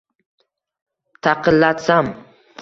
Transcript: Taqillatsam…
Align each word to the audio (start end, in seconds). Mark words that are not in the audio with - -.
Taqillatsam… 1.21 2.05